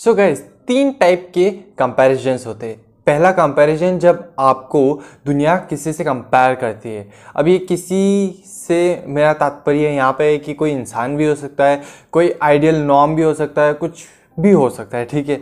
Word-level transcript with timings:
सो 0.00 0.12
guys 0.14 0.40
तीन 0.66 0.90
type 0.92 1.26
के 1.34 1.50
comparisons 1.78 2.46
होते 2.46 2.66
हैं। 2.66 2.76
पहला 3.06 3.30
कंपैरिजन 3.32 3.98
जब 3.98 4.22
आपको 4.38 4.82
दुनिया 5.26 5.56
किसी 5.70 5.92
से 5.92 6.04
कंपेयर 6.04 6.54
करती 6.54 6.88
है। 6.88 7.08
अब 7.36 7.48
ये 7.48 7.58
किसी 7.58 8.42
से 8.46 9.04
मेरा 9.06 9.32
तात्पर्य 9.32 9.88
यहाँ 9.88 10.12
पे 10.12 10.30
है 10.30 10.38
कि 10.38 10.54
कोई 10.54 10.70
इंसान 10.70 11.16
भी 11.16 11.26
हो 11.26 11.34
सकता 11.34 11.64
है, 11.64 11.82
कोई 12.12 12.32
आइडियल 12.42 12.76
नॉर्म 12.76 13.14
भी 13.14 13.22
हो 13.22 13.34
सकता 13.34 13.62
है, 13.62 13.74
कुछ 13.74 14.04
भी 14.40 14.50
हो 14.50 14.70
सकता 14.70 14.98
है, 14.98 15.04
ठीक 15.04 15.28
है? 15.28 15.36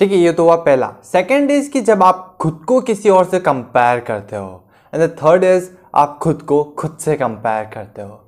ठीक 0.00 0.12
है, 0.12 0.18
ये 0.18 0.32
तो 0.32 0.44
हुआ 0.44 0.56
पहला। 0.56 0.94
सेकेंड 1.04 1.50
इज़ 1.50 1.70
कि 1.70 1.80
जब 1.80 2.02
आप 2.02 2.36
खुद 2.40 2.64
को 2.68 2.80
किसी 2.80 3.08
और 3.08 3.24
से 3.24 3.40
कंपेयर 3.40 4.00
करते 4.00 4.36
हो। 4.36 4.64
एंड 4.92 5.02
द 5.02 5.16
थर्ड 5.24 5.44
इज़ 5.44 5.70
आप 5.94 6.18
खुद 6.22 6.42
को 6.42 6.64
खुद 6.78 6.96
से 7.00 7.16
कंपेयर 7.16 7.70
करते 7.74 8.02
हो। 8.02 8.20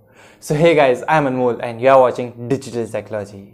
So 0.43 0.55
hey 0.55 0.75
guys 0.75 1.05
I 1.05 1.19
am 1.19 1.27
Anmol 1.27 1.61
and 1.63 1.83
you 1.83 1.91
are 1.91 1.99
watching 1.99 2.49
digital 2.49 2.87
psychology 2.87 3.51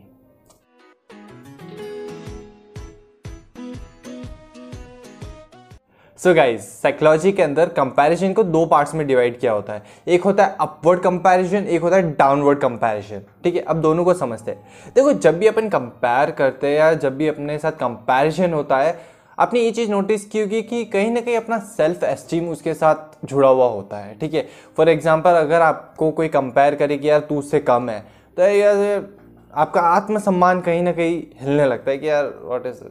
so 6.20 6.32
guys 6.34 6.62
psychology 6.62 7.30
के 7.32 7.42
अंदर 7.42 7.68
कंपैरिजन 7.68 8.32
को 8.32 8.42
दो 8.44 8.64
पार्ट्स 8.66 8.94
में 8.94 9.06
डिवाइड 9.06 9.38
किया 9.40 9.52
होता 9.52 9.72
है। 9.72 9.82
एक 10.06 10.22
होता 10.24 10.44
है 10.44 10.56
अपवर्ड 10.60 11.00
कंपैरिजन 11.00 11.66
एक 11.66 11.82
होता 11.82 11.96
है 11.96 12.10
डाउनवर्ड 12.14 12.58
कंपैरिजन 12.60 13.20
ठीक 13.44 13.54
है, 13.54 13.60
अब 13.60 13.80
दोनों 13.80 14.04
को 14.04 14.14
समझते 14.14 14.50
हैं। 14.50 14.92
देखो, 14.94 15.12
जब 15.12 15.38
भी 15.38 15.46
अपन 15.46 15.68
कंपेयर 15.68 16.30
करते 16.30 16.66
हैं 16.66 16.74
या 16.74 16.92
जब 16.94 17.16
भी 17.16 17.28
अपने 17.28 17.56
साथ 17.58 17.78
कंपैरिजन 17.80 18.52
होता 18.52 18.78
है, 18.78 18.98
आपने 19.38 19.60
ये 19.60 19.70
चीज़ 19.70 19.90
नोटिस 19.90 20.24
की 20.24 20.40
होगी 20.40 20.60
कि 20.62 20.84
कहीं 20.86 21.10
ना 21.10 21.20
कहीं 21.20 21.36
अपना 21.36 21.58
सेल्फ 21.68 22.04
एस्टीम 22.04 22.48
उसके 22.48 22.74
साथ 22.74 23.24
जुड़ा 23.24 23.48
हुआ 23.48 23.68
होता 23.68 23.98
है। 23.98 24.14
ठीक 24.18 24.34
है 24.34 24.46
फॉर 24.76 24.88
एग्ज़ाम्पल 24.88 25.36
अगर 25.36 25.62
आपको 25.62 26.10
कोई 26.10 26.28
कंपेयर 26.30 26.74
करे 26.74 26.98
कि 26.98 27.08
यार 27.10 27.20
तू 27.20 27.38
उससे 27.38 27.60
कम 27.60 27.88
है 27.90 28.00
तो 28.36 28.48
यार 28.48 29.08
आपका 29.54 29.80
आत्मसम्मान 29.82 30.60
कहीं 30.60 30.82
ना 30.82 30.92
कहीं 30.92 31.22
हिलने 31.40 31.66
लगता 31.66 31.90
है 31.90 31.96
कि 31.98 32.08
यार 32.08 32.32
what 32.42 32.66
is 32.66 32.82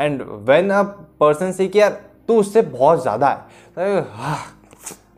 and 0.00 0.22
when 0.22 0.70
a 0.70 0.82
person 1.20 1.52
say 1.52 1.68
कि 1.68 1.80
यार 1.80 2.00
तो 2.28 2.36
उससे 2.36 2.62
बहुत 2.62 3.02
ज़्यादा 3.02 3.28
है। 3.78 4.00
हाँ, 4.02 4.38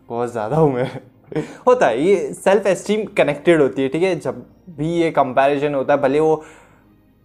बहुत 0.09 0.31
ज़्यादा 0.33 0.57
हूँ 0.57 0.73
मैं। 0.75 0.91
होता 1.67 1.87
है 1.87 2.03
ये 2.03 2.33
सेल्फ 2.35 2.67
एस्टीम 2.67 3.05
कनेक्टेड 3.17 3.61
होती 3.62 3.83
है 3.83 3.89
ठीक 3.89 4.03
है? 4.03 4.15
जब 4.17 4.45
भी 4.79 4.93
ये 4.93 5.11
कंपैरिजन 5.11 5.75
होता 5.75 5.95
है 5.95 6.01
भले 6.01 6.21
वो 6.21 6.45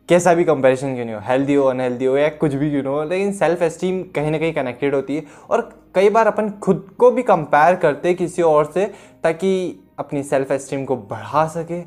कैसा 0.10 0.34
भी 0.34 0.44
कंपैरिजन 0.44 0.94
क्यों 0.96 1.06
नहीं 1.06 1.16
हो 1.16 1.22
हेल्दी 1.26 1.54
हो 1.54 1.66
अनहेल्दी 1.66 2.06
हो 2.06 2.16
या 2.18 2.30
कुछ 2.40 2.54
भी 2.54 2.70
क्यों 2.70 2.82
नहीं 2.84 2.94
हो 2.94 3.04
लेकिन 3.04 3.32
सेल्फ 3.34 3.62
एस्टीम 3.62 4.02
कहीं 4.16 4.32
ना 4.32 4.38
कहीं 4.38 4.54
कनेक्टेड 4.54 4.96
होती 4.96 5.16
है। 5.16 5.24
और 5.50 5.70
कई 5.96 6.10
बार 6.10 6.28
अपन 6.28 6.50
खुद 6.64 6.88
को 7.00 7.12
भी 7.12 7.24
कंपेयर 7.24 7.76
करते 7.76 8.14
किसी 8.14 8.42
और 8.42 8.72
से 8.74 8.86
ताकि 9.24 9.54
अपनी 10.00 10.24
सेल्फ 10.24 10.52
एस्टीम 10.52 10.86
को 10.86 10.96
बढ़ा 10.98 11.46
सके 11.48 11.80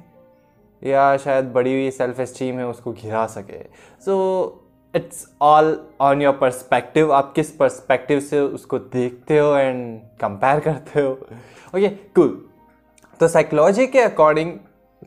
या 0.83 1.17
शायद 1.17 1.53
बड़ी 1.53 1.73
हुई 1.73 1.91
सेल्फ 1.91 2.21
एस्टीम 2.21 2.59
है 2.59 2.67
उसको 2.67 2.93
घिरा 2.93 3.27
सके। 3.27 3.63
So 4.05 4.13
so, 4.13 4.64
it's 4.97 5.27
all 5.43 5.79
on 6.01 6.23
your 6.23 6.33
perspective. 6.33 7.13
आप 7.13 7.33
किस 7.37 7.51
परस्पेक्टिव 7.51 8.21
से 8.21 8.41
उसको 8.41 8.79
देखते 8.79 9.39
हो 9.39 9.55
एंड 9.57 10.01
कंपेयर 10.21 10.61
करते 10.61 11.01
हो? 11.01 11.11
Okay, 11.11 11.89
cool. 11.89 12.47
तो 13.21 13.29
साइकोलॉजी 13.29 13.87
के 13.87 13.99
अकॉर्डिंग 13.99 14.53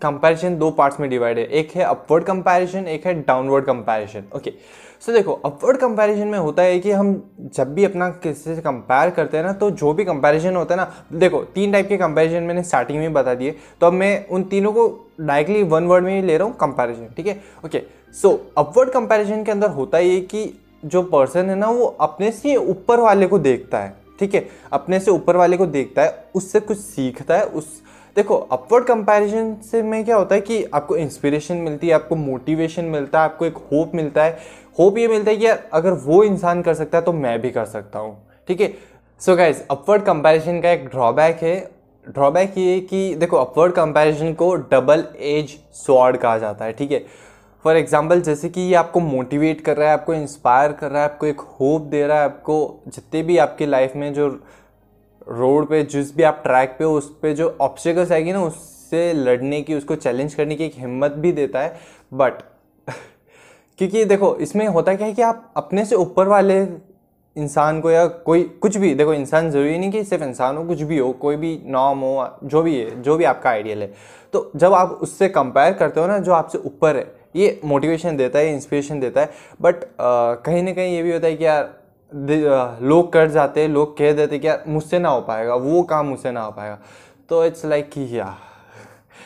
कंपैरिजन 0.01 0.57
दो 0.57 0.69
पार्ट्स 0.71 0.99
में 0.99 1.09
डिवाइड 1.09 1.37
है। 1.37 1.45
एक 1.45 1.71
है 1.71 1.83
अपवर्ड 1.83 2.23
कंपैरिजन 2.23 2.87
एक 2.87 3.05
है 3.07 3.13
डाउनवर्ड 3.21 3.65
कंपैरिजन 3.65 4.23
ओके 4.35 4.53
सो 5.01 5.11
देखो 5.13 5.33
अपवर्ड 5.45 5.77
कंपैरिजन 5.77 6.27
में 6.27 6.37
होता 6.39 6.63
है 6.63 6.79
कि 6.79 6.91
हम 6.91 7.11
जब 7.55 7.73
भी 7.73 7.83
अपना 7.85 8.09
किसी 8.23 8.55
से 8.55 8.61
कंपेयर 8.61 9.09
करते 9.09 9.37
हैं 9.37 9.43
ना 9.43 9.51
तो 9.53 9.69
जो 9.71 9.93
भी 9.93 10.05
कंपैरिजन 10.05 10.55
होता 10.55 10.75
है 10.75 10.79
ना, 10.79 10.91
देखो, 11.13 11.41
तीन 11.45 11.71
टाइप 11.71 11.87
के 11.89 11.97
कंपैरिजन 11.97 12.43
मैंने 12.43 12.63
स्टार्टिंग 12.63 12.99
में 12.99 13.13
बता 13.13 13.33
दिए। 13.33 13.55
तो 13.81 13.87
अब 13.87 13.93
मैं 13.93 14.27
उन 14.27 14.43
तीनों 14.43 14.71
को 14.73 14.87
डायरेक्टली 15.21 15.63
वन 15.65 15.87
वर्ड 15.87 16.05
में 16.05 16.15
ही 16.15 16.21
ले 16.21 16.37
रहा 16.37 16.47
हूँ 16.47 16.55
कंपैरिजन 16.57 17.13
ठीक 17.17 17.27
है? 17.27 17.39
ओके 17.65 17.81
सो 18.15 18.31
अपवर्ड 18.57 18.89
कंपैरिजन 18.89 19.43
के 19.43 19.51
अंदर 19.51 19.69
होता 19.69 19.97
है 19.97 20.19
कि 20.21 20.59
जो 20.85 21.01
पर्सन 21.03 21.49
है 21.49 21.55
ना, 21.55 21.67
वो 21.67 21.85
अपने 21.85 22.31
से 22.31 22.55
ऊपर 22.55 22.99
वाले 22.99 23.27
को 23.27 23.39
देखता 23.39 23.79
है, 23.79 23.93
ठीक 24.19 24.35
है? 24.35 24.47
अपने 24.73 24.99
से 24.99 25.11
ऊपर 25.11 25.35
वाले 25.35 25.57
को 25.57 25.65
देखता 25.67 26.01
है, 26.01 26.23
उससे 26.35 26.59
कुछ 26.59 26.77
सीखता 26.77 27.37
है, 27.37 27.43
उस 27.43 27.81
देखो 28.17 28.35
अपवर्ड 28.51 28.85
कंपैरिजन 28.85 29.53
से 29.61 29.81
में 29.83 30.03
क्या 30.05 30.15
होता 30.15 30.35
है 30.35 30.41
कि 30.41 30.63
आपको 30.73 30.95
इंस्पिरेशन 30.97 31.57
मिलती 31.57 31.87
है, 31.87 31.93
आपको 31.93 32.15
मोटिवेशन 32.15 32.85
मिलता 32.85 33.19
है, 33.19 33.25
आपको 33.25 33.45
एक 33.45 33.57
होप 33.71 33.91
मिलता 33.95 34.23
है। 34.23 34.37
होप 34.79 34.97
ये 34.97 35.07
मिलता 35.07 35.31
है 35.31 35.37
कि 35.37 35.45
यार, 35.45 35.63
अगर 35.73 35.91
वो 35.91 36.23
इंसान 36.23 36.61
कर 36.61 36.73
सकता 36.73 36.97
है 36.97 37.03
तो 37.03 37.13
मैं 37.13 37.39
भी 37.41 37.51
कर 37.51 37.65
सकता 37.65 37.99
हूँ। 37.99 38.17
ठीक 38.47 38.61
है? 38.61 38.73
सो 39.21 39.35
गाइज़ 39.35 39.61
अपवर्ड 39.71 40.03
कंपैरिजन 40.03 40.59
का 40.61 40.71
एक 40.71 40.87
ड्रॉबैक 40.87 41.43
है। 41.43 41.55
ड्रॉबैक 42.07 42.57
ये 42.57 42.79
कि 42.81 43.13
देखो 43.15 43.37
अपवर्ड 43.37 43.73
कंपैरिजन 43.73 44.33
को 44.33 44.53
डबल 44.71 45.05
एज 45.27 45.57
स्वॉर्ड 45.75 46.17
कहा 46.17 46.37
जाता 46.37 46.65
है। 46.65 46.73
ठीक 46.73 46.91
है? 46.91 47.05
फॉर 47.65 47.77
एग्ज़ाम्पल 47.77 48.21
जैसे 48.21 48.49
कि 48.49 48.61
ये 48.61 48.75
आपको 48.75 48.99
मोटिवेट 48.99 49.61
कर 49.61 49.77
रहा 49.77 49.87
है, 49.87 49.93
आपको 49.93 50.13
इंस्पायर 50.13 50.71
कर 50.71 50.91
रहा 50.91 51.03
है, 51.03 51.09
आपको 51.09 51.25
एक 51.25 51.39
होप 51.51 51.81
दे 51.83 52.05
रहा 52.07 52.17
है, 52.17 52.25
आपको 52.25 52.83
जितने 52.87 53.23
भी 53.23 53.37
आपकी 53.37 53.65
लाइफ 53.65 53.95
में 53.95 54.13
जो 54.13 54.29
रोड 55.29 55.67
पे 55.67 55.83
जिस 55.83 56.15
भी 56.17 56.23
आप 56.23 56.41
ट्रैक 56.43 56.75
पे 56.79 56.83
हो, 56.83 56.97
उस 56.97 57.09
पर 57.09 57.33
जो 57.33 57.57
ऑब्स्टिकल्स 57.61 58.11
आएगी 58.11 58.31
ना, 58.31 58.43
उससे 58.43 59.13
लड़ने 59.13 59.61
की, 59.61 59.75
उसको 59.75 59.95
चैलेंज 59.95 60.33
करने 60.33 60.55
की 60.55 60.63
एक 60.63 60.73
हिम्मत 60.75 61.11
भी 61.11 61.31
देता 61.31 61.59
है। 61.59 61.79
बट 62.13 62.33
क्योंकि 63.77 64.05
देखो, 64.05 64.35
इसमें 64.35 64.67
होता 64.67 64.95
क्या 64.95 65.07
है 65.07 65.13
कि 65.13 65.21
आप 65.21 65.53
अपने 65.57 65.85
से 65.85 65.95
ऊपर 65.95 66.27
वाले 66.27 66.67
इंसान 67.37 67.81
को 67.81 67.91
या 67.91 68.07
कोई, 68.07 68.43
कुछ 68.43 68.77
भी, 68.77 68.95
देखो, 68.95 69.13
इंसान 69.13 69.49
ज़रूरी 69.51 69.77
नहीं 69.77 69.91
कि 69.91 70.03
सिर्फ़ 70.03 70.23
इंसान 70.23 70.57
हो 70.57 70.63
कुछ 70.63 70.81
भी 70.81 70.97
हो, 70.97 71.11
कोई 71.11 71.35
भी 71.35 71.61
नॉम 71.65 71.99
हो, 71.99 72.39
जो 72.43 72.61
भी 72.61 72.79
है, 72.79 73.01
जो 73.01 73.17
भी 73.17 73.23
आपका 73.23 73.49
आइडियल 73.49 73.81
है। 73.81 73.93
तो 74.33 74.51
जब 74.55 74.73
आप 74.73 74.89
उससे 74.91 75.29
कंपेयर 75.29 75.73
करते 75.73 75.99
हो 75.99 76.07
ना, 76.07 76.17
जो 76.19 76.31
आपसे 76.31 76.57
ऊपर 76.57 76.95
है, 76.95 77.15
ये 77.35 77.61
मोटिवेशन 77.65 78.17
देता 78.17 78.39
है 78.39 78.53
इंस्पिरेशन 78.53 78.99
देता 78.99 79.21
है। 79.21 79.29
बट 79.61 79.75
कहीं 80.45 80.63
ना 80.63 80.73
कहीं 80.73 80.95
ये 80.95 81.03
भी 81.03 81.13
होता 81.13 81.27
है 81.27 81.35
कि 81.35 81.45
यार 81.45 81.86
लोग 82.13 83.13
कर 83.13 83.29
जाते 83.29 83.61
हैं, 83.61 83.69
लोग 83.69 83.97
कह 83.97 84.13
देते 84.13 84.39
कि 84.39 84.47
यार 84.47 84.63
मुझसे 84.67 84.99
ना 84.99 85.09
हो 85.09 85.21
पाएगा, 85.21 85.55
वो 85.55 85.83
काम 85.83 86.05
मुझसे 86.05 86.31
ना 86.31 86.41
हो 86.41 86.51
पाएगा। 86.51 86.79
तो 87.29 87.45
इट्स 87.45 87.65
लाइक 87.65 87.89
कि 87.89 88.19
या। 88.19 88.37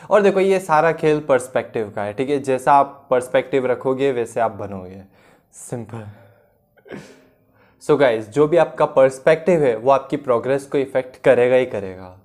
और 0.09 0.21
देखो, 0.21 0.39
ये 0.39 0.59
सारा 0.59 0.91
खेल 0.91 1.19
पर्सपेक्टिव 1.19 1.93
का 1.95 2.03
है, 2.03 2.13
ठीक 2.13 2.29
है? 2.29 2.39
जैसा 2.39 2.73
आप 2.73 3.07
पर्सपेक्टिव 3.09 3.65
रखोगे, 3.65 4.11
वैसे 4.11 4.39
आप 4.39 4.51
बनोगे। 4.51 5.01
सिंपल 5.53 6.05
सो 7.83 7.97
गाइज़ 7.97 8.29
जो 8.29 8.47
भी 8.47 8.57
आपका 8.57 8.85
पर्सपेक्टिव 8.85 9.63
है, 9.63 9.75
वो 9.77 9.91
आपकी 9.91 10.17
प्रोग्रेस 10.17 10.65
को 10.65 10.77
इफ़ेक्ट 10.77 11.17
करेगा 11.23 11.55
ही 11.55 11.65
करेगा। 11.65 12.17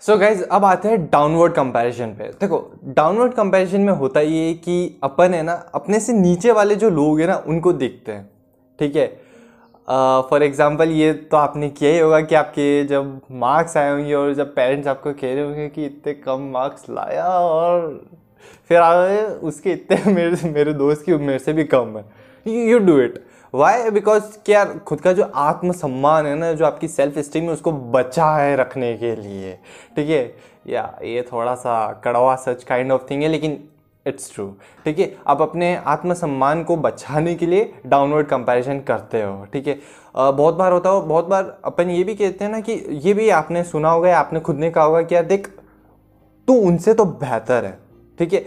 सो 0.00 0.12
so 0.12 0.20
गाइज़ 0.20 0.44
अब 0.44 0.64
आते 0.64 0.88
हैं 0.88 1.06
डाउनवर्ड 1.06 1.52
कंपैरिजन 1.52 2.10
पे। 2.10 2.24
देखो 2.24 2.72
डाउनवर्ड 2.84 3.32
कंपैरिजन 3.32 3.80
में 3.80 3.92
होता 3.92 4.20
ये 4.20 4.46
है 4.48 4.54
कि 4.54 5.00
अपन 5.02 5.34
है 5.34 5.42
ना, 5.42 5.52
अपने 5.52 6.00
से 6.00 6.12
नीचे 6.12 6.52
वाले 6.52 6.74
जो 6.74 6.90
लोग 6.90 7.20
हैं 7.20 7.26
ना, 7.26 7.36
उनको 7.36 7.72
देखते 7.72 8.12
हैं, 8.12 8.30
ठीक 8.78 8.96
है? 8.96 9.29
फॉर 9.88 10.42
एग्ज़ाम्पल 10.42 10.88
ये 10.88 11.12
तो 11.12 11.36
आपने 11.36 11.68
किया 11.70 11.90
ही 11.90 11.98
होगा 11.98 12.20
कि 12.20 12.34
आपके 12.34 12.84
जब 12.84 13.20
मार्क्स 13.30 13.76
आए 13.76 13.90
होंगे 13.90 14.14
और 14.14 14.34
जब 14.34 14.54
पेरेंट्स 14.54 14.88
आपको 14.88 15.12
कह 15.12 15.34
रहे 15.34 15.44
होंगे 15.44 15.68
कि 15.68 15.86
इतने 15.86 16.14
कम 16.14 16.50
मार्क्स 16.52 16.90
लाया 16.90 17.24
और 17.24 18.08
फिर 18.68 18.80
आए 18.80 19.24
उसके 19.26 19.72
इतने 19.72 20.12
मेरे 20.14 20.48
मेरे 20.50 20.72
दोस्त 20.72 21.04
की, 21.04 21.14
मेरे 21.14 21.38
से 21.38 21.52
भी 21.52 21.64
कम 21.64 21.96
है। 21.98 22.04
You 22.68 22.78
do 22.78 22.98
it 23.00 23.24
why 23.54 23.90
because 23.90 24.22
क्या 24.46 24.64
खुद 24.64 25.00
का 25.00 25.12
जो 25.12 25.22
आत्मसम्मान 25.22 26.26
है 26.26 26.34
ना, 26.34 26.52
जो 26.52 26.64
आपकी 26.64 26.88
सेल्फ 26.88 27.18
स्टीम 27.18 27.44
है, 27.44 27.50
उसको 27.50 27.72
बचा 27.72 28.30
है 28.36 28.56
रखने 28.56 28.96
के 28.96 29.14
लिए। 29.16 29.58
ठीक 29.96 30.08
है? 30.08 30.36
या, 30.68 30.98
ये 31.04 31.22
थोड़ा 31.32 31.54
सा 31.54 31.92
कड़वा 32.04 32.36
सच 32.36 32.64
काइंड 32.64 32.92
ऑफ़ 32.92 33.02
थिंग 33.10 33.22
है, 33.22 33.28
लेकिन 33.28 33.58
इट्स 34.06 34.32
ट्रू 34.34 34.46
ठीक 34.84 34.98
है 34.98 35.14
आप 35.26 35.42
अपने 35.42 35.74
आत्मसम्मान 35.86 36.62
को 36.64 36.76
बचाने 36.78 37.34
के 37.34 37.46
लिए 37.46 37.72
डाउनवर्ड 37.86 38.26
कंपैरिजन 38.26 38.80
करते 38.80 39.22
हो, 39.22 39.46
ठीक 39.52 39.66
है? 39.66 39.78
बहुत 40.16 40.54
बार 40.54 40.72
होता 40.72 40.90
हो, 40.90 41.00
बहुत 41.02 41.26
बार 41.26 41.58
अपन 41.64 41.90
ये 41.90 42.04
भी 42.04 42.14
कहते 42.14 42.44
हैं 42.44 42.50
ना 42.52 42.60
कि 42.60 42.72
ये 43.04 43.14
भी 43.14 43.28
आपने 43.30 43.62
सुना 43.64 43.90
होगा 43.90 44.16
आपने 44.18 44.40
खुद 44.40 44.56
ने 44.56 44.70
कहा 44.70 44.84
होगा 44.84 45.02
कि 45.02 45.14
यार 45.14 45.24
देख, 45.24 45.46
तू 46.48 46.54
उनसे 46.60 46.94
तो 46.94 47.04
बेहतर 47.04 47.64
है, 47.64 47.78
ठीक 48.18 48.32
है? 48.32 48.44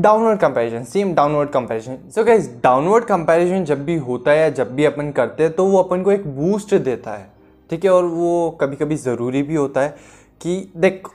Downward 0.00 0.38
comparison 0.40 0.84
same 0.84 1.12
downward 1.14 1.50
comparison 1.50 1.96
so 2.10 2.24
guys 2.24 2.50
downward 2.62 3.04
comparison 3.04 3.64
जब 3.64 3.84
भी 3.84 3.96
होता 3.98 4.30
है 4.30 4.38
या 4.38 4.48
जब 4.50 4.74
भी 4.74 4.84
अपन 4.84 5.10
करते 5.12 5.42
हैं 5.42 5.52
तो 5.52 5.64
वो 5.66 5.78
अपन 5.78 6.02
को 6.02 6.12
एक 6.12 6.26
बूस्ट 6.36 6.74
देता 6.74 7.12
है, 7.12 7.30
ठीक 7.70 7.84
है? 7.84 7.90
और 7.90 8.04
वो 8.04 8.50
कभी 8.60 8.76
कभी 8.76 8.96
ज़रूरी 8.96 9.42
भी 9.42 9.54
होता 9.54 9.80
है 9.80 9.94
कि 10.40 10.72
देख, 10.76 11.08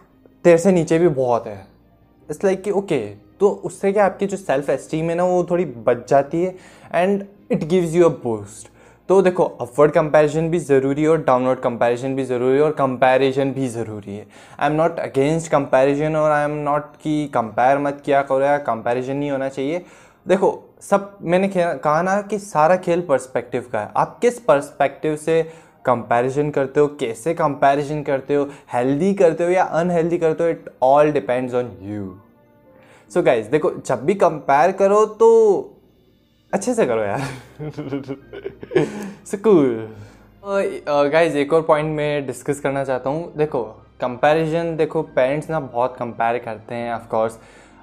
तेरे 0.46 0.58
से 0.58 0.72
नीचे 0.72 1.00
भी 1.00 1.08
बहुत 1.10 1.48
है। 1.48 1.66
इट्स 2.30 2.44
लाइक 2.44 2.64
कि 2.64 2.72
ओके 2.72 3.00
तो 3.40 3.50
उससे 3.66 3.92
क्या 3.94 4.06
आपकी 4.06 4.26
जो 4.26 4.38
सेल्फ 4.38 4.70
एस्टीम 4.70 5.10
है 5.10 5.16
ना, 5.16 5.24
वो 5.24 5.44
थोड़ी 5.50 5.66
बच 5.66 6.10
जाती 6.10 6.44
है 6.44 6.56
and 6.94 7.24
it 7.52 7.64
gives 7.66 7.94
you 7.96 8.06
a 8.06 8.14
boost 8.24 8.70
तो 9.10 9.22
देखो 9.22 9.44
अपवर्ड 9.62 9.92
कंपैरिजन 9.92 10.50
भी 10.50 10.60
ज़रूरी 10.60 11.02
है 11.02 11.10
और 11.10 11.24
डाउनवर्ड 11.24 11.60
कंपैरिजन 11.60 12.16
भी 12.16 12.24
ज़रूरी 12.26 12.56
है 12.56 12.62
और 12.64 12.72
कंपैरिजन 12.74 13.52
भी 13.54 13.68
ज़रूरी 13.68 14.16
है। 14.16 14.26
I 14.60 14.70
am 14.70 14.76
not 14.76 15.00
against 15.00 15.52
comparison 15.52 16.16
और 16.16 16.32
आई 16.32 16.44
एम 16.44 16.56
नॉट 16.64 16.96
कि 17.04 17.28
कंपेयर 17.34 17.78
मत 17.80 18.02
किया 18.06 18.22
करो 18.22 18.42
या 18.42 18.58
कंपैरिजन 18.60 19.18
नहीं 19.18 19.32
होना 19.32 19.50
चाहिए। 19.50 19.84
देखो, 20.26 20.64
सब, 20.82 21.18
मैंने 21.22 21.48
कहा 21.56 22.02
ना 22.02 22.20
कि 22.22 22.40
सारा 22.40 22.76
खेल 22.78 23.02
पर्सपेक्टिव 23.10 23.70
का 23.72 23.80
है। 23.80 23.92
आप 23.98 24.18
किस 24.22 24.40
पर्सपेक्टिव 24.42 25.16
से 25.18 25.42
कंपैरिजन 25.86 26.50
करते 26.52 26.80
हो, 26.80 26.88
कैसे 27.00 27.34
कंपैरिजन 27.36 28.02
करते 28.04 28.36
हो 28.36 28.50
हेल्दी 28.74 29.14
करते 29.14 29.44
हो 29.44 29.50
या 29.50 29.64
अनहेल्दी 29.64 30.18
करते 30.18 30.44
हो 30.44 30.50
it 30.50 30.70
all 30.84 31.12
depends 31.12 31.54
on 31.54 31.72
you 31.82 32.16
so 33.12 33.22
guys 33.24 33.50
देखो, 33.50 33.72
जब 33.78 34.06
भी 34.06 34.14
कंपेयर 34.16 34.72
करो 34.74 35.06
तो 35.16 35.28
अच्छे 36.54 36.74
से 36.74 36.86
करो 36.86 37.02
यार। 37.02 37.22
कूल 39.44 39.88
गाइज़ 41.12 41.38
एक 41.38 41.54
और 41.54 41.62
पॉइंट 41.64 41.96
मैं 41.96 42.26
डिस्कस 42.28 42.60
करना 42.60 42.84
चाहता 42.84 43.10
हूँ। 43.10 43.34
देखो 43.38 43.64
कंपैरिजन 44.02 44.76
देखो 44.78 45.02
पेरेंट्स 45.16 45.50
ना 45.50 45.60
बहुत 45.60 45.96
कंपेयर 46.00 46.38
करते 46.40 46.76
हैं 46.76 46.94
ऑफ़ 46.94 47.08
कोर्स 47.10 47.38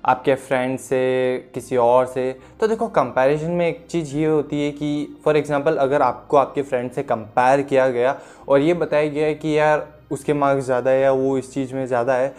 आपके 0.04 0.34
फ्रेंड 0.34 0.78
से, 0.78 1.50
किसी 1.54 1.76
और 1.76 2.06
से। 2.06 2.32
तो 2.60 2.66
देखो 2.68 2.88
कंपैरिजन 2.90 3.50
में 3.50 3.66
एक 3.68 3.86
चीज़ 3.90 4.16
ये 4.16 4.26
होती 4.26 4.64
है 4.64 4.70
कि 4.72 5.16
फॉर 5.24 5.36
एग्जांपल 5.36 5.76
अगर 5.78 6.02
आपको 6.02 6.36
आपके 6.36 6.62
फ्रेंड 6.62 6.90
से 6.92 7.02
कंपेयर 7.04 7.62
किया 7.62 7.88
गया 7.90 8.18
और 8.48 8.60
ये 8.60 8.74
बताया 8.74 9.08
गया 9.08 9.32
कि 9.34 9.58
यार, 9.58 9.86
उसके 10.10 10.32
मार्क्स 10.34 10.64
ज़्यादा 10.64 10.90
है 10.90 11.00
या 11.00 11.12
वो 11.12 11.36
इस 11.38 11.52
चीज़ 11.54 11.74
में 11.74 11.86
ज़्यादा 11.86 12.14
है 12.14 12.34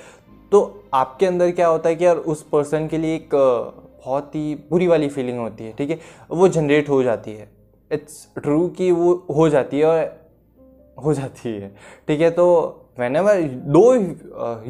तो 0.53 0.83
आपके 0.93 1.25
अंदर 1.25 1.51
क्या 1.51 1.67
होता 1.67 1.89
है 1.89 1.95
कि 1.95 2.05
यार 2.05 2.17
उस 2.17 2.41
पर्सन 2.43 2.87
के 2.87 2.97
लिए 2.97 3.15
एक 3.15 3.29
बहुत 3.33 4.35
ही 4.35 4.55
बुरी 4.69 4.87
वाली 4.87 5.07
फीलिंग 5.09 5.39
होती 5.39 5.63
है, 5.63 5.73
ठीक 5.73 5.89
है? 5.89 5.99
वो 6.31 6.47
जनरेट 6.47 6.89
हो 6.89 7.03
जाती 7.03 7.31
है। 7.31 7.49
इट्स 7.91 8.27
ट्रू 8.37 8.67
कि 8.67 8.91
वो 8.91 9.13
हो 9.35 9.49
जाती 9.49 9.79
है 9.79 9.85
और 9.85 10.19
हो 11.05 11.13
जाती 11.13 11.49
है, 11.49 11.75
ठीक 12.07 12.21
है? 12.21 12.29
तो 12.31 12.45
वेन 12.99 13.15
एवर 13.15 13.41
दो 13.77 13.93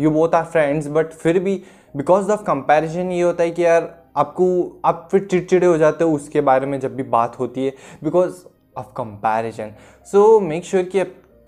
you 0.01 0.11
both 0.11 0.35
are 0.35 0.45
friends 0.45 0.87
but 0.87 1.11
फिर 1.13 1.39
भी 1.39 1.61
बिकॉज़ 1.95 2.31
ऑफ़ 2.31 2.43
कंपेरिजन 2.43 3.11
ये 3.11 3.21
होता 3.21 3.43
है 3.43 3.51
कि 3.51 3.65
यार 3.65 4.03
आपको, 4.17 4.81
आप 4.85 5.07
फिर 5.11 5.27
चिड़चिड़े 5.31 5.67
हो 5.67 5.77
जाते 5.77 6.03
हो 6.03 6.11
उसके 6.11 6.41
बारे 6.41 6.65
में 6.65 6.79
जब 6.79 6.95
भी 6.95 7.03
बात 7.03 7.39
होती 7.39 7.65
है 7.65 7.73
because 8.03 8.43
of 8.77 8.85
comparison 8.85 9.71
so 10.11 10.39
make 10.39 10.65
sure 10.65 10.83
कि 10.83 10.99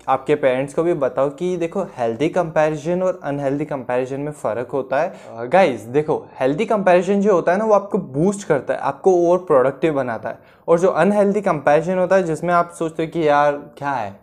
आपके 0.08 0.34
पेरेंट्स 0.34 0.74
को 0.74 0.82
भी 0.82 0.92
बताओ 0.94 1.30
कि 1.30 1.56
देखो 1.56 1.82
हेल्दी 1.96 2.28
कंपैरिजन 2.28 3.02
और 3.02 3.20
अनहेल्दी 3.24 3.64
कंपैरिजन 3.64 4.20
में 4.20 4.32
फ़र्क 4.32 4.70
होता 4.72 5.00
है। 5.00 5.48
गाइस 5.48 5.86
uh, 5.86 5.92
देखो 5.92 6.16
हेल्दी 6.40 6.66
कंपैरिजन 6.66 7.20
जो 7.20 7.32
होता 7.32 7.52
है 7.52 7.58
ना 7.58 7.64
वो 7.64 7.74
आपको 7.74 7.98
बूस्ट 7.98 8.46
करता 8.48 8.74
है 8.74 8.80
आपको 8.80 9.30
और 9.30 9.38
प्रोडक्टिव 9.44 9.94
बनाता 9.94 10.28
है। 10.28 10.38
और 10.68 10.78
जो 10.80 10.88
अनहेल्दी 10.88 11.40
कंपैरिजन 11.40 11.98
होता 11.98 12.16
है 12.16 12.22
जिसमें 12.22 12.54
आप 12.54 12.70
सोचते 12.78 13.04
हो 13.04 13.10
कि 13.10 13.26
यार 13.28 13.52
क्या 13.78 13.92
है? 13.92 14.14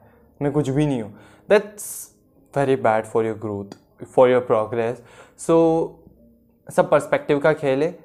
मैं 0.41 0.51
कुछ 0.51 0.69
भी 0.69 0.85
नहीं 0.85 1.01
हूँ। 1.01 1.13
That's 1.49 1.91
very 2.53 2.75
bad 2.77 3.05
for 3.05 3.25
your 3.25 3.35
growth 3.37 4.05
for 4.05 4.29
your 4.29 4.41
progress 4.41 5.01
so 5.39 5.59
सब 6.69 6.89
पर्सपेक्टिव 6.89 7.39
का 7.39 7.53
खेल 7.53 7.83
है। 7.83 7.97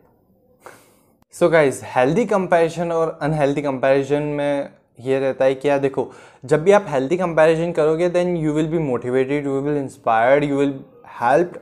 सो 1.34 1.48
गाइज़ 1.48 1.81
हेल्दी 1.86 2.24
कंपैरिजन 2.26 2.92
और 2.92 3.19
अनहेल्दी 3.22 3.62
कंपैरिजन 3.62 4.22
में 4.22 4.70
ये 5.00 5.18
रहता 5.20 5.44
है 5.44 5.54
कि 5.54 5.68
यार 5.68 5.78
देखो, 5.78 6.10
जब 6.44 6.62
भी 6.62 6.72
आप 6.72 6.86
हेल्दी 6.88 7.16
कंपैरिजन 7.16 7.72
करोगे 7.72 8.08
then 8.08 8.36
you 8.36 8.52
will 8.52 8.68
be 8.68 8.78
motivated 8.78 9.46
you 9.46 9.60
will 9.60 9.76
inspired 9.76 10.44
you 10.44 10.56
will 10.56 10.78
help 11.20 11.52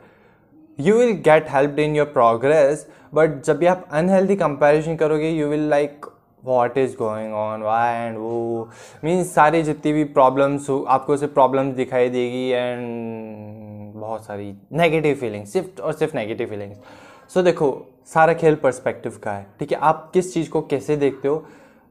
you 0.78 0.96
will 0.96 1.12
get 1.24 1.50
help 1.50 1.78
in 1.78 1.96
your 1.96 2.06
progress 2.06 2.86
but 3.14 3.42
जब 3.44 3.58
भी 3.58 3.66
आप 3.66 3.88
अनहेल्दी 3.92 4.36
कंपैरिजन 4.36 4.96
करोगे 4.96 5.30
you 5.30 5.48
will 5.48 5.68
like 5.70 6.06
what 6.44 6.78
is 6.78 6.94
going 6.96 7.34
on 7.34 7.62
why 7.62 7.94
and 7.96 8.18
वो 8.18 8.68
means 9.04 9.34
सारी 9.34 9.62
जितनी 9.62 9.92
भी 9.92 10.04
problems 10.04 10.68
हो, 10.70 10.78
आपको 10.88 11.16
सिर्फ़ 11.16 11.34
प्रॉब्लम्स 11.34 11.74
दिखाई 11.76 12.08
देगी 12.08 12.48
एंड 12.48 13.94
बहुत 13.94 14.24
सारी 14.26 14.52
नेगेटिव 14.72 15.16
फीलिंग्स 15.16 15.52
सिर्फ़ 15.52 15.80
और 15.82 15.92
सिर्फ़ 15.92 16.16
नेगेटिव 16.16 16.48
फीलिंग्स 16.48 16.76
सो 17.34 17.42
देखो, 17.42 17.86
सारा 18.06 18.34
खेल 18.34 18.54
पर्सपेक्टिव 18.54 19.18
का 19.22 19.32
है, 19.32 19.46
ठीक 19.60 19.72
है? 19.72 19.78
आप 19.78 20.10
किस 20.14 20.32
चीज़ 20.34 20.50
को 20.50 20.60
कैसे 20.62 20.96
देखते 20.96 21.28
हो, 21.28 21.44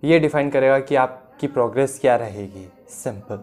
ये 0.04 0.20
डिफाइन 0.20 0.50
करेगा 0.50 0.80
कि 0.80 0.96
आपकी 1.36 1.48
प्रोग्रेस 1.48 1.98
क्या 2.02 2.16
रहेगी? 2.16 2.66
सिंपल 2.90 3.40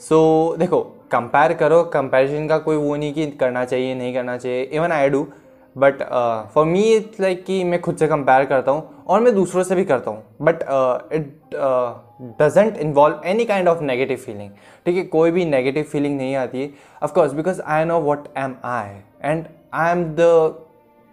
सो 0.00 0.16
so, 0.52 0.58
देखो 0.58 0.80
कंपेयर 1.12 1.52
करो 1.54 1.82
कंपेरिजन 1.92 2.46
का 2.48 2.58
कोई 2.58 2.76
वो 2.76 2.96
नहीं 2.96 3.12
कि 3.12 3.26
करना 3.32 3.64
चाहिए 3.64 3.94
नहीं 3.94 4.12
करना 4.14 4.36
चाहिए. 4.36 4.62
Even 4.64 4.92
I 4.92 5.08
do 5.10 5.26
but 5.76 6.02
for 6.54 6.64
me 6.66 6.82
it's 6.94 7.20
like 7.20 7.44
कि 7.44 7.62
मैं 7.64 7.80
खुद 7.82 7.96
से 7.96 8.06
कंपेयर 8.08 8.44
करता 8.44 8.70
हूँ 8.72 9.04
और 9.08 9.20
मैं 9.20 9.34
दूसरों 9.34 9.62
से 9.64 9.74
भी 9.74 9.84
करता 9.84 10.10
हूँ. 10.10 10.22
But 10.42 10.62
it 11.12 11.56
doesn't 12.40 12.76
involve 12.76 13.26
any 13.26 13.44
kind 13.44 13.68
of 13.68 13.82
negative 13.82 14.16
feeling 14.16 14.50
ठीक 14.86 14.96
है 14.96 15.04
कोई 15.16 15.30
भी 15.30 15.44
नेगेटिव 15.44 15.84
फीलिंग 15.92 16.16
नहीं 16.16 16.34
आती 16.36 16.62
है. 16.62 16.70
Of course 17.02 17.32
because 17.32 17.60
I 17.62 17.84
know 17.84 18.00
what 18.02 18.28
am 18.38 18.54
I 18.64 18.94
and 19.22 19.46
I 19.74 19.92
am 19.92 20.04
the 20.14 20.20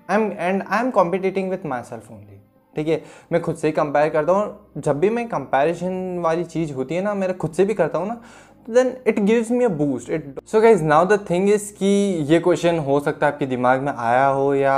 I 0.09 0.21
am 0.21 0.31
and 0.31 0.63
I 0.63 0.79
am 0.79 0.91
competing 0.91 1.49
with 1.51 1.65
myself 1.89 2.11
only 2.11 2.38
ठीक 2.79 2.87
है? 2.87 3.01
मैं 3.31 3.41
खुद 3.41 3.55
से 3.55 3.67
ही 3.67 3.71
कंपेयर 3.73 4.09
करता 4.09 4.33
हूँ 4.33 4.81
जब 4.81 4.99
भी 4.99 5.09
मैं 5.09 5.27
कंपेरिजन 5.29 6.19
वाली 6.23 6.43
चीज़ 6.45 6.73
होती 6.73 6.95
है 6.95 7.01
ना, 7.03 7.13
मेरा 7.13 7.33
खुद 7.35 7.51
से 7.51 7.65
भी 7.65 7.73
करता 7.73 7.97
हूँ 7.97 8.07
ना 8.07 8.21
then 8.67 8.95
it 9.07 9.19
gives 9.21 9.51
me 9.51 9.65
a 9.65 9.69
boost 9.77 10.09
it 10.09 10.39
so 10.47 10.61
guys 10.61 10.83
now 10.85 11.05
the 11.07 11.19
thing 11.29 11.49
is 11.49 11.71
कि 11.73 11.87
ये 12.29 12.39
क्वेश्चन 12.39 12.79
हो 12.79 12.99
सकता 12.99 13.25
है 13.25 13.33
आपके 13.33 13.45
दिमाग 13.47 13.81
में 13.81 13.91
आया 13.93 14.25
हो 14.27 14.53
या 14.55 14.77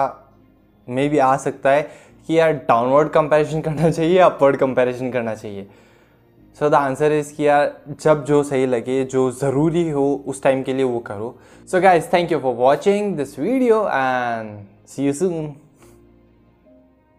मे 0.88 1.08
भी 1.10 1.18
आ 1.20 1.36
सकता 1.38 1.70
है 1.70 1.82
कि 2.28 2.40
यार 2.40 2.52
डाउनवर्ड 2.68 3.10
कंपैरिजन 3.12 3.62
करना 3.68 3.90
चाहिए 3.90 4.18
या 4.18 4.26
अपवर्ड 4.26 4.58
कंपैरिजन 4.58 5.12
करना 5.12 5.36
चाहिए। 5.36 5.68
सो 6.58 6.70
द 6.70 6.74
आंसर 6.76 7.12
इज़ 7.12 7.34
कि 7.36 7.48
यार 7.48 7.74
जब 8.02 8.24
जो 8.26 8.42
सही 8.44 8.66
लगे, 8.66 9.04
जो 9.06 9.32
ज़रूरी 9.32 9.90
हो 9.90 10.24
उस 10.28 10.42
टाइम 10.44 10.64
के 10.64 10.74
लिए 10.74 10.86
वो 10.86 11.00
करो। 11.00 11.36
So 11.70 11.82
guys 11.82 12.06
thank 12.14 12.32
you 12.32 12.40
for 12.40 12.54
watching 12.56 13.16
this 13.18 13.38
video 13.40 13.84
and 13.88 14.60
see 14.88 15.06
you 15.06 15.14
soon 15.14 15.54